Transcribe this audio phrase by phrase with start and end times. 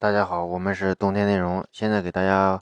[0.00, 2.58] 大家好，我们是冬天内容，现在给大家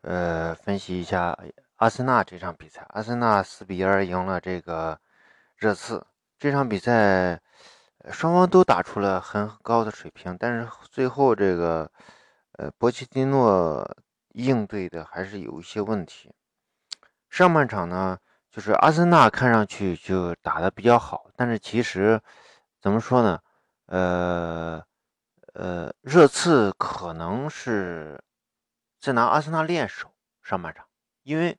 [0.00, 1.38] 呃分析一下
[1.76, 2.82] 阿森纳这场比赛。
[2.88, 4.98] 阿森纳四比二赢了这个
[5.58, 6.02] 热刺。
[6.38, 7.38] 这场比赛
[8.10, 11.90] 双方都打出了很高的水平，但是最后这个
[12.52, 13.86] 呃博切蒂诺
[14.32, 16.32] 应对的还是有一些问题。
[17.28, 18.16] 上半场呢，
[18.50, 22.18] 就是阿森纳看上去就打得比较好，但是其实
[22.80, 23.38] 怎么说呢？
[23.88, 24.82] 呃。
[25.54, 28.22] 呃，热刺可能是
[29.00, 30.12] 在拿阿森纳练手
[30.42, 30.86] 上半场，
[31.22, 31.58] 因为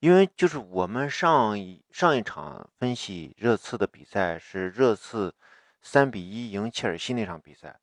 [0.00, 5.34] 因为就是我们上一上一场分析热刺的比赛是热刺
[5.82, 7.78] 三比一赢切尔西那场比赛，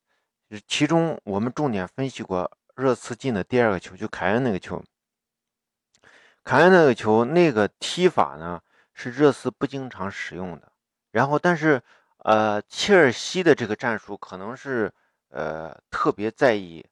[0.66, 4.82] 其中我们重点分析过热刺进的第二个球，就凯恩那个球，
[6.42, 8.60] 凯恩那个球那个踢法呢
[8.92, 10.72] 是热刺不经常使用的，
[11.12, 11.80] 然后但是
[12.18, 14.92] 呃切尔西的这个战术可能是。
[15.34, 16.86] 呃，特别在意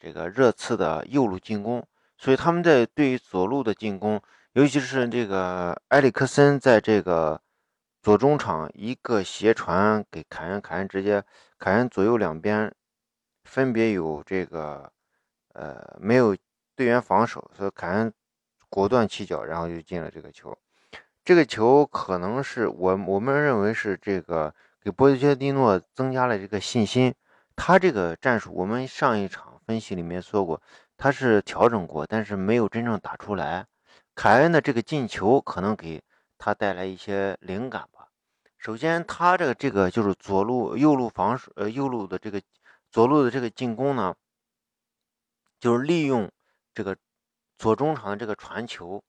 [0.00, 1.84] 这个热刺的右路进攻，
[2.16, 4.18] 所以他们在对于左路的进攻，
[4.54, 7.38] 尤其是这个埃里克森在这个
[8.02, 11.22] 左中场一个斜传给凯恩，凯恩直接
[11.58, 12.74] 凯恩左右两边
[13.44, 14.90] 分别有这个
[15.52, 16.34] 呃没有
[16.74, 18.10] 队员防守，所以凯恩
[18.70, 20.56] 果断起脚，然后就进了这个球。
[21.22, 27.14] 这个球可能是我我们认为是这个给波切蒂诺增加了这个信心。
[27.54, 30.60] 他这个战术，我们上一场分析里面说过，
[30.96, 33.66] 他是调整过，但是没有真正打出来。
[34.14, 36.02] 凯恩的这个进球可能给
[36.38, 38.08] 他带来一些灵感吧。
[38.58, 42.40] 首先，他这个这个就是左路、右路防守，呃，右路的这个
[42.90, 44.14] 左路的这个进攻呢，
[45.58, 46.30] 就是利用
[46.74, 46.96] 这个
[47.58, 49.02] 左中场的这个传球。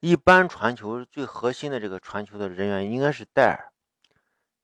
[0.00, 3.72] 一般传球最核心的这个传球的人员应该是戴尔。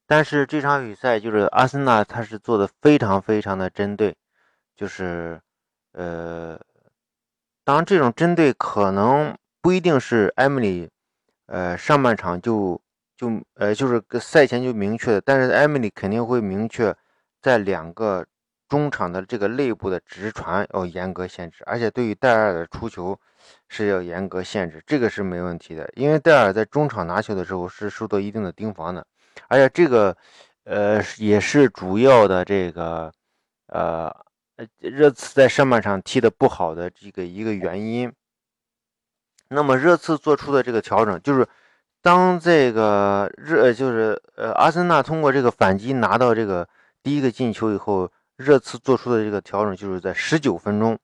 [0.07, 4.15] 但是这场比赛就是阿森纳，他是做的非常非常的针对，
[4.77, 5.41] 就是，
[5.93, 6.61] 呃，
[7.65, 10.91] 当这种针对可能不一定是埃米里，
[11.47, 12.79] 呃，上半场就
[13.17, 16.95] 就呃就是赛前就明确的，但是埃米里肯定会明确，
[17.41, 18.27] 在两个
[18.69, 23.19] 中场的这个内部的直传要严格限制，而且对于戴尔的出球
[23.69, 29.07] 是要严格限制，这个是没问题的，因为戴尔在中场拿球的时候是受到一定的盯防的。
[29.49, 30.17] 而且这个，
[30.65, 33.13] 呃，也是主要的这个，
[33.67, 34.15] 呃，
[34.79, 38.13] 热刺在上半场踢的不好的这个一个原因。
[39.49, 41.47] 那么热刺做出的这个调整，就是
[42.01, 46.69] 当这个热，就是呃，阿森纳通过这个反击拿到这个
[47.03, 50.99] 第一个进球以后，热刺做出的这个调整，就是在十九分钟，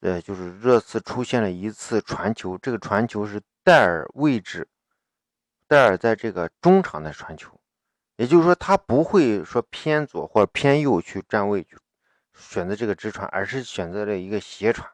[0.00, 4.66] 呃，就是热刺出现了一次传球，这个传球是戴尔位置。
[5.70, 7.52] 戴尔在这个中场的传球，
[8.16, 11.78] 也就是说，他不会说偏左或者偏右去站位去
[12.34, 14.90] 选择这个直传，而是选择了一个斜传。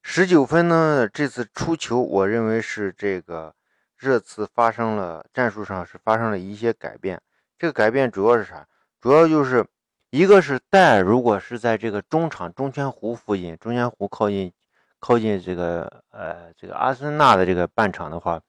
[0.00, 3.52] 十九分呢，这次出球，我认为是这个
[3.96, 7.20] 热刺发生了战术上是发生了一些改变。
[7.58, 8.68] 这个改变主要是啥？
[9.00, 9.66] 主要就是
[10.10, 14.52] 一个是戴尔如果是在这个中场中圈弧附近，中圈弧靠近
[15.00, 18.40] 靠近这个呃这个阿森纳的这个半场的话。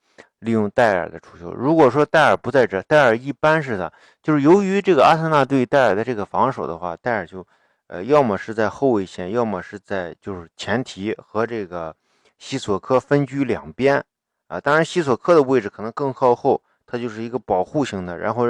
[0.41, 1.51] 利用戴尔的出球。
[1.51, 3.91] 如果说戴尔不在这，戴尔一般是的，
[4.21, 7.45] 就是由于这个阿森纳对戴尔的这个防守的话，戴尔就，
[7.87, 11.95] 呃，要么是在后卫线，要么是在就是前提和这个
[12.39, 14.03] 西索科分居两边
[14.47, 14.59] 啊。
[14.59, 18.17] 当然，西索科的位置可能更靠后，他就是一个保护型的。
[18.17, 18.45] 然后，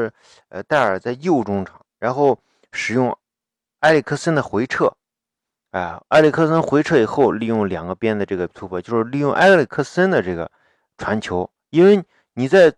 [0.49, 2.39] 呃，戴尔在右中场，然后
[2.71, 3.15] 使用
[3.81, 4.93] 埃里克森的回撤，
[5.71, 10.49] 哎，埃里克森回撤以后，利用两个边的这个突破，就是利用埃里克森的这个
[10.97, 11.49] 传球。
[11.71, 12.03] 因为
[12.35, 12.71] 你在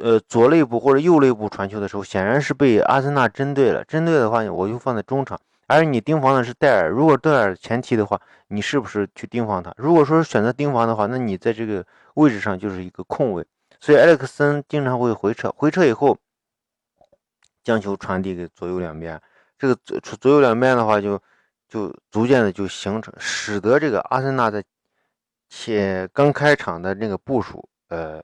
[0.00, 3.84] 呃左肋部或者右肋部传球的时候，显然是被阿森纳针对了。
[3.84, 6.88] 针对的话，我就放在中场，而你盯防的是戴尔。
[6.88, 9.72] 如果戴尔前提的话，你是不是去盯防他？
[9.76, 13.44] 如果说选择盯防的话，那你在这个位置上就是一个空位。
[13.80, 16.16] 所以埃里克森经常会回撤，回撤以后
[17.62, 19.20] 将球传递给左右两边。
[19.58, 21.20] 这个左左右两边的话，就
[21.68, 24.64] 就逐渐的就形成，使得这个阿森纳在
[25.48, 28.22] 且刚开场的那个部署，呃。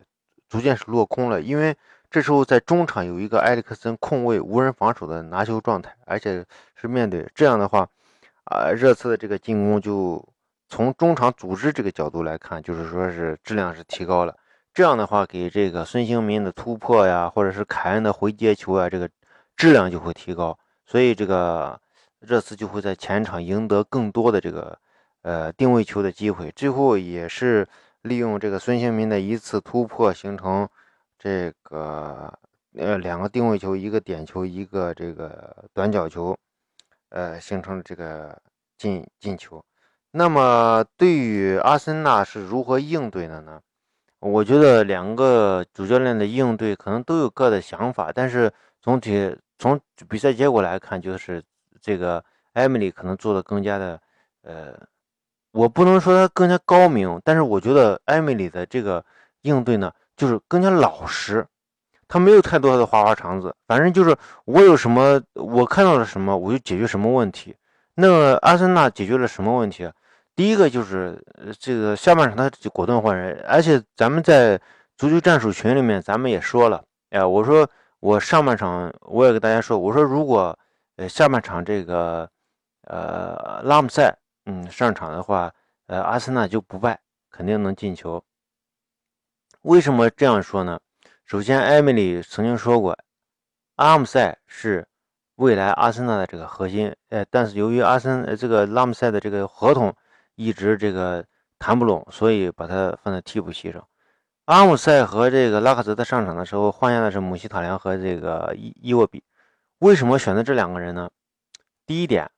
[0.55, 1.77] 逐渐是落空了，因为
[2.09, 6.47] 这时候在中场有一个埃里克森空位无人防守的拿球状态，而且
[6.77, 7.81] 是面对这样的话，
[8.45, 10.25] 啊，热刺的这个进攻就
[10.69, 14.37] 从中场组织这个角度来看，就是说是质量是提高了。
[14.73, 19.11] 这样的话，给这个孙兴民的突破呀，或者是凯恩的回接球啊，这个
[19.57, 21.77] 质量就会提高，所以这个
[22.21, 24.79] 热刺就会在前场赢得更多的这个
[25.23, 27.67] 呃定位球的机会，最后也是。
[28.05, 30.69] 利用这个孙兴民的一次突破，形成
[31.19, 32.33] 这个
[32.77, 36.37] 呃两个定位球，一个点球，一个这个短角球，
[37.09, 38.39] 呃形成这个
[38.77, 39.65] 进进球。
[40.11, 43.61] 那么对于阿森纳是如何应对的呢？
[44.21, 51.43] 我觉得两个主教练的应对可能都有各的想法，但是总体从比赛结果来看，就是
[51.81, 52.23] 这个
[52.53, 54.01] 艾米丽可能做的更加的，
[54.43, 54.79] 呃，
[55.55, 59.05] 我不能说他更加高明，但是我觉得艾米丽的这个
[59.43, 61.47] 应对呢，就是更加老实。
[62.09, 64.17] 他没有太多的花花肠子，反正就是
[64.47, 67.55] 我有什么，我看到了什么，我就解决什么问题。
[67.95, 69.89] 那个阿森纳解决了什么问题？
[70.35, 71.25] 第一个就是
[71.61, 74.61] 这个下半场他就果断换人，而且咱们在
[74.99, 77.67] 足球战术群里面咱们也说了，哎，我说
[78.01, 80.57] 我上半场我也给大家说，我说如果
[80.97, 82.29] 呃下半场这个
[82.89, 84.15] 呃拉姆塞
[84.47, 85.53] 嗯上场的话，
[85.87, 87.01] 呃阿森纳就不败，
[87.31, 88.23] 肯定能进球。
[89.63, 90.81] 为什么这样说呢？
[91.25, 92.99] 首先，艾米丽曾经说过，
[93.77, 94.87] 阿姆塞是
[95.37, 96.95] 未来阿森纳的这个核心。
[97.09, 99.95] 呃，但是由于阿森呃这个拉姆塞的这个合同
[100.35, 101.25] 一直这个
[101.59, 103.89] 谈不拢，所以把他放在替补席上。
[104.45, 109.25] 阿姆塞和这个拉卡泽特上场的时候换下的是姆希塔良和这个伊伊沃比。
[109.79, 111.11] 为什么选择这两个人呢？
[111.87, 112.31] 第一点，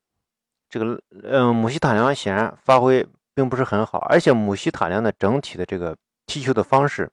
[0.69, 5.97] 这个呃姆希塔良显然发挥并不是很好，而且姆希塔良的整体的这个
[6.27, 7.11] 踢球的方式。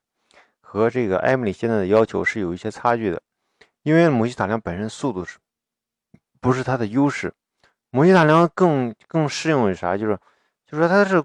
[0.60, 3.22] 和这个艾米丽现在的要求是有一些差距的，
[3.84, 5.38] 因为姆希塔良本身速度是
[6.40, 7.32] 不是他的优势，
[7.90, 9.96] 姆希塔良更更适应于啥？
[9.96, 10.18] 就是，
[10.66, 11.22] 就是说他是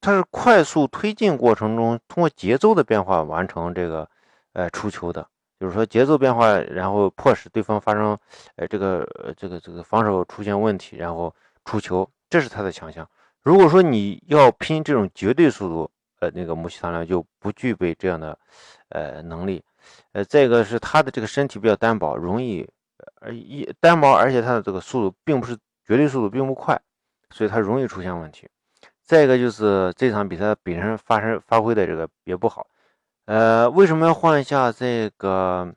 [0.00, 4.08] 他是快速推进过程中通过节奏的变化完成这个
[4.52, 5.26] 呃出球的，
[5.58, 8.16] 就是说节奏变化，然后迫使对方发生
[8.54, 9.04] 呃这个
[9.36, 11.34] 这个这个防守出现问题，然后
[11.64, 13.08] 出球，这是他的强项。
[13.42, 15.90] 如果说你要拼这种绝对速度，
[16.20, 18.38] 呃，那个姆希塔良就不具备这样的。
[18.90, 19.60] 呃，能力，
[20.12, 22.64] 呃，再一个是他的这个身体比较单薄，容易，
[23.20, 26.80] 而一单薄，而且他的这个速度并不是绝对速度并不快，
[27.30, 28.48] 所以他容易出现问题。
[29.02, 32.64] 再一个就是这场比赛本身发生发挥的这个也不好，
[33.24, 35.74] 呃，为什么要换一下这个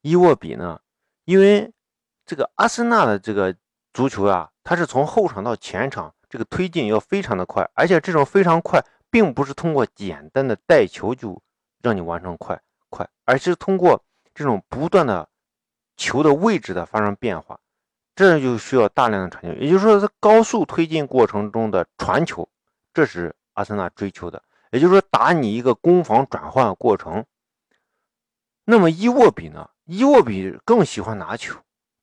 [0.00, 0.80] 伊沃比呢？
[1.24, 1.70] 因为
[2.24, 3.54] 这个阿森纳的这个
[3.96, 11.42] 足球啊，它是从后场到前场这个推进要非常的快，而且这种非常快，并不是通过简单的带球就。
[11.82, 14.02] 让你完成快快，而是通过
[14.34, 15.28] 这种不断的
[15.96, 17.56] 球的位置的发生变化，
[18.16, 19.60] 这就需要大量的传球。
[19.60, 22.48] 也就是说，在高速推进过程中的传球，
[22.92, 24.42] 这是阿森纳追求的。
[24.72, 27.24] 也就是说，打你一个攻防转换过程。
[28.64, 29.70] 那么伊沃比呢？
[29.84, 31.56] 伊沃比更喜欢拿球，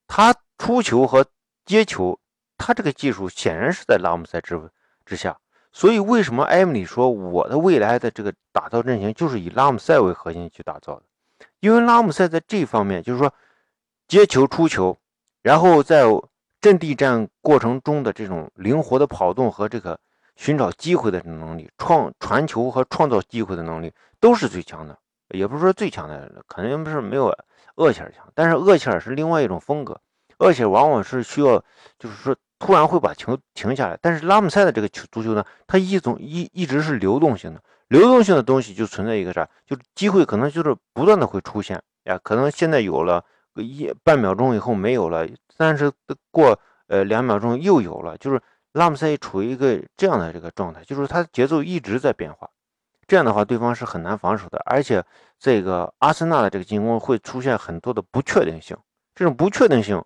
[0.08, 1.26] 他出球和
[1.66, 2.20] 接球，
[2.58, 4.60] 他这个技术显然是在拉姆塞之
[5.06, 5.38] 之下。
[5.72, 11.04] 所以，为什么艾米丽说我的未来的这个打造阵型就是以拉姆塞为核心去打造的？
[11.62, 13.34] 因为拉姆塞在这方面，就是说
[14.08, 14.96] 接球、出球，
[15.42, 16.04] 然后在
[16.62, 20.00] 阵地战过程中的这种灵活的跑动和这个
[20.36, 24.98] 寻找机会的能力、创传球和创造机会的能力都是最强的。
[25.30, 27.36] 也不是说最强的，肯定不是没有
[27.78, 30.00] 厄齐尔强，但是厄齐尔是另外一种风格，
[30.44, 31.64] 而且往往是需要，
[31.98, 32.36] 就是说。
[32.60, 43.22] 突然会把球停下来，但是拉姆塞的这个球足球呢，它一种一一直是流动性的，流动性的东西就存在一个啥，就是机会可能就是不断的会出现呀，可能现在有了
[43.56, 45.92] 一半秒钟以后没有了，但是
[46.32, 46.58] 过
[46.88, 48.42] 呃两秒钟又有了，就是
[48.72, 52.50] 拉姆塞处于一个这样的这个状态，就是他节奏一直在变化，
[53.08, 55.04] 这样的话对方是很难防守的，而且
[55.38, 58.78] 这个阿森纳的这个进攻会出现很多的不确定性，
[59.14, 60.02] 这种不确定性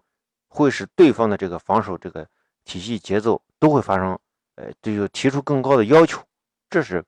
[0.47, 2.27] 会使对方的这个防守这个。
[2.69, 4.19] 体系节奏都会发生，
[4.55, 6.21] 呃，这就提出更高的要求，
[6.69, 7.01] 这是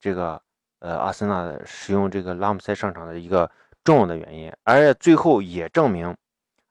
[0.00, 0.42] 这个
[0.80, 3.48] 呃阿森纳的使用这个拉姆塞上场的一个
[3.84, 6.16] 重要的原因，而且最后也证明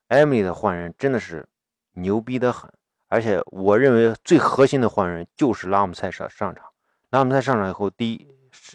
[0.09, 1.47] 艾米的换人真的是
[1.93, 2.69] 牛逼的很，
[3.07, 6.65] 而且我认为最核心的换人就是拉姆塞上上场，
[7.11, 8.27] 拉姆塞上场以后，第一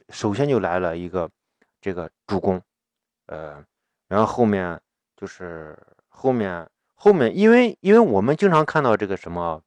[0.08, 1.30] 首先就来了一个
[1.78, 2.58] 这个助攻，
[3.26, 3.62] 呃，
[4.08, 4.80] 然后后面
[5.14, 5.78] 就是
[6.08, 6.66] 后面。
[7.00, 9.62] 后面，因为因为我们经常看到这个什么，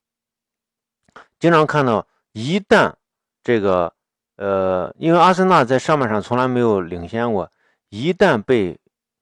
[1.40, 2.94] 经常看到一旦
[3.42, 3.94] 这个
[4.36, 7.50] 呃，因为阿森纳在上半场从来没有领先过，
[7.88, 8.78] 一旦被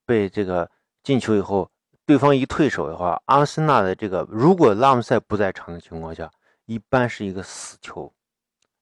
[0.07, 0.67] 被这个
[1.03, 1.69] 进球以后，
[2.07, 6.31] 对方一退守的话，阿森纳的这个如果拉姆塞不在场的情况下，
[6.65, 8.11] 一般是一个死球，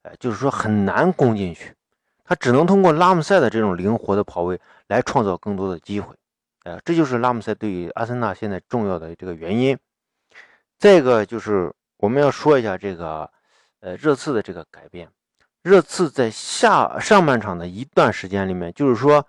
[0.03, 1.75] 哎，就是说很难攻进去，
[2.23, 4.57] 他只能通过拉姆塞的这种灵活的跑位
[4.87, 6.15] 来创造更多的机会。
[6.67, 9.77] 呃，这就是拉姆塞对于阿森纳现在重要的这个原因。
[10.77, 13.31] 再一个就是我们要说一下这个，
[13.79, 15.09] 呃，热刺的这个改变。
[15.63, 19.25] 热刺在下上半场的一段时间里面，就是说，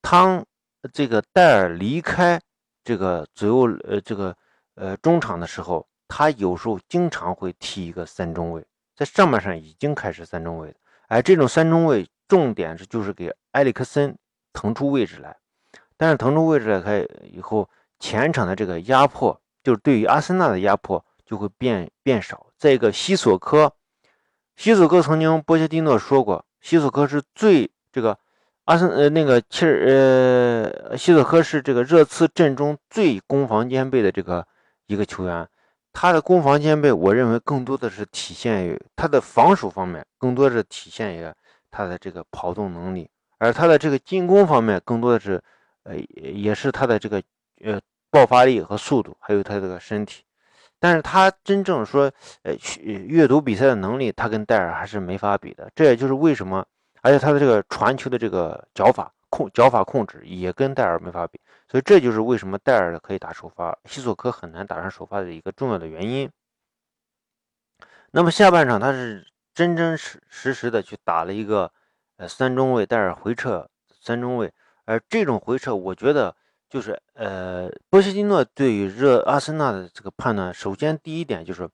[0.00, 0.42] 汤
[0.90, 2.40] 这个戴尔离开
[2.82, 4.34] 这个左右呃这个
[4.76, 8.64] 呃中场的时候，他有时候经常会踢一个三中卫，
[8.96, 10.74] 在上半场已经开始三中卫
[11.08, 14.16] 哎，这种三中卫重点是就是给埃里克森
[14.54, 15.36] 腾出位置来，
[16.00, 22.46] 但是腾出位置来开以后，前场的这个压迫，就是对于阿森纳的压迫就会变变少。
[22.56, 23.70] 再一个，西索科，
[24.56, 28.16] 西索科曾经波切蒂诺说过，西索科是最这个。
[28.64, 34.46] 阿森呃，那个切尔呃，西索科是这个热刺阵中最攻防兼备的这个
[34.86, 35.46] 一个球员。
[35.92, 41.30] 他的攻防兼备，我认为更多的是体现于他的防守方面，更多的是体现于
[41.70, 43.04] 他的这个跑动能力；
[43.36, 45.42] 而他的这个进攻方面，更多的是
[45.84, 47.22] 呃，也也是他的这个
[47.62, 50.24] 呃爆发力和速度，还有他这个身体。
[50.78, 52.10] 但是他真正说
[52.42, 55.70] 呃去阅读比赛的能力，他跟戴尔还是没法比的。
[55.74, 56.66] 这也就是为什么。
[57.02, 66.30] 而且他的这个传球的这个脚法控脚法控制也跟戴尔没法比，所以这就是为什么戴尔可以打首发，西索科很难打上首发的一个重要的原因。
[68.10, 71.72] 那么下半场他是真真实实实的去打了一个
[72.18, 73.66] 呃三中卫戴尔回撤
[74.02, 74.52] 三中卫，
[74.90, 76.34] 而这种回撤我觉得
[76.68, 81.68] 就是呃波切蒂诺对于热阿森纳的这个判断，首先第一点就是。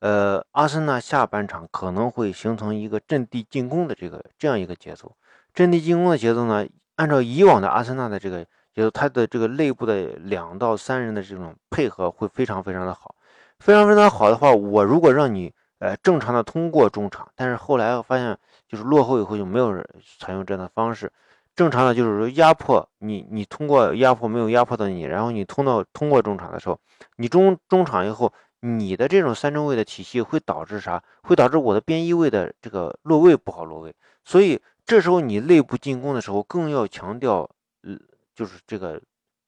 [0.00, 5.16] 呃，阿森纳下半场可能会形成一个阵地进攻的这个这样一个节奏。
[5.52, 6.64] 阵地进攻的节奏呢，
[6.94, 13.12] 按照以往的阿森纳的这个节奏，他的这个内部的两到三人的这种配合会非常非常的好，
[13.58, 18.38] 非常非常好的话，我如果让你呃正常的通过中场，但是后来发现
[18.68, 19.84] 就是落后以后就没有人
[20.20, 21.12] 采用这样的方式，
[21.58, 26.78] 正常的就是说压迫你，你通过压迫没有压迫到你，然后你通到通过中场的时候，
[27.16, 28.32] 你中中场以后。
[28.60, 31.00] 你的这种三中卫的体系会导致啥？
[31.22, 37.48] 会导致我的边翼位的这个落位不好落位，所以这时候你内部进攻的时候更要强调，
[37.82, 37.96] 呃，
[38.34, 39.00] 就是这个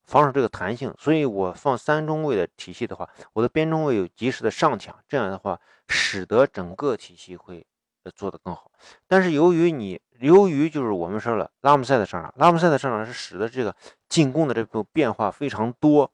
[0.04, 0.94] 防守这个弹性。
[0.96, 7.66] 所以我放三中卫的体系的话，我的边中卫有及时的上抢，这样的话使得整个体系会
[8.14, 8.70] 做得更好。
[9.08, 13.74] 但是由于你由于就是我们说了拉姆塞的上场，拉姆塞的上场是使得这个
[14.08, 16.10] 进攻的这种变化非常多，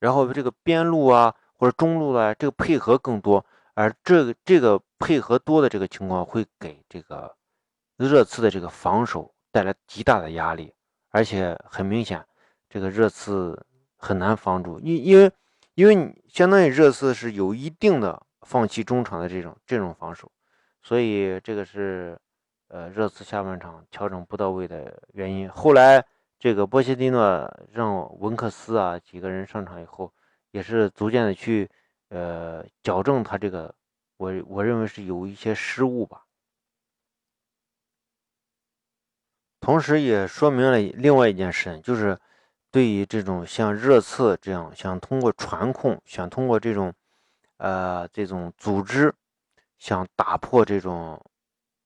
[0.00, 1.34] 然后这个边路啊。
[1.60, 3.44] 或者中路啊这个配合更多，
[3.74, 7.36] 而这个这个配合多的这个情况会给这个
[7.98, 10.72] 热刺的这个防守带来极大的压力，
[11.10, 12.24] 而且很明显，
[12.70, 13.62] 这个热刺
[13.98, 15.30] 很难防住，因因为
[15.74, 20.32] 因为你相当于热刺是有一定的放弃中场的这种这种防守，
[20.82, 22.18] 所以这个是
[22.68, 25.48] 呃热刺下半场调整不到位的原因。
[25.48, 26.04] 后来
[26.38, 30.12] 这个波切蒂诺让文克斯啊几个人上场以后。
[30.52, 31.70] 也是逐渐的去，
[32.08, 33.72] 呃，矫正他这个，
[34.16, 36.24] 我我认为是有一些失误吧。
[39.60, 42.18] 同时也说明了另外一件事，就是
[42.72, 46.92] 对于这种像热刺这样想通过传控，想通过这种，
[47.58, 49.14] 呃，这种组织，
[49.80, 51.20] 想打破这种，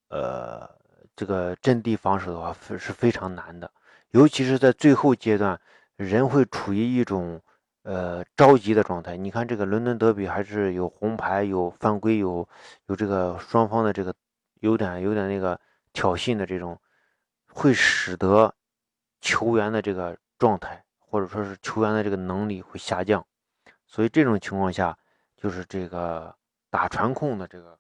[0.09, 0.69] 呃，
[1.17, 3.73] 这个阵地防守的话，是非常难的，
[4.11, 5.59] 尤其是在最后阶段，
[5.97, 7.41] 人会处于一种。
[7.87, 9.15] 呃，着急的状态。
[9.15, 12.49] 你看这个伦敦德比还是有红牌、有犯规、有
[12.87, 14.15] 有这个双方的这个
[14.61, 15.61] 有点有点那个
[15.93, 16.81] 挑衅的这种，
[17.53, 18.55] 会使得
[19.21, 23.23] 球员的这个状态或者说是球员的这个能力会下降。
[23.87, 24.97] 所以这种情况下，
[25.37, 26.35] 就是这个
[26.71, 27.79] 打传控的这个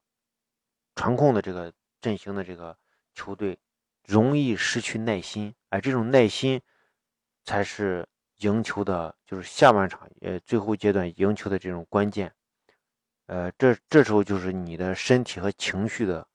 [0.94, 2.76] 传控的这个阵型的这个
[3.14, 3.58] 球队
[4.04, 6.60] 容易失去耐心，而这种耐心
[7.44, 8.08] 才是。
[8.38, 12.34] 赢球的就是下半场，呃，最后阶段赢球的这种关键，
[13.26, 16.26] 呃，这这时候就是你的身体和情绪的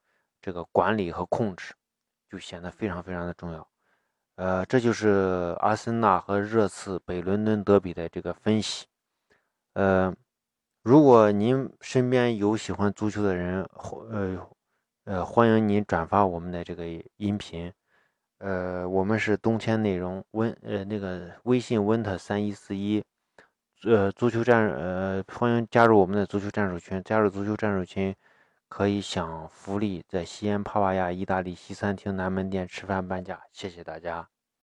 [0.41, 1.73] 这个管理和控制，
[2.31, 3.69] 就显得非常非常的重要，
[4.35, 8.87] 呃，这就是阿森纳和热刺北伦敦德比的这个分析，
[9.73, 10.15] 呃，
[10.89, 13.63] 如果您身边有喜欢足球的人，
[14.09, 14.49] 呃，
[15.03, 16.83] 呃，欢迎您转发我们的这个
[17.17, 17.71] 音频。
[18.39, 23.03] 呃，我们是冬天内容温呃那个微信温特三一四一，
[23.83, 28.15] 呃足球战呃欢迎加入我们的足球战术群，加入足球战术群
[28.67, 34.27] 可以享福利，在西安帕瓦亚意大利西餐厅南门店吃饭半价，谢谢大家。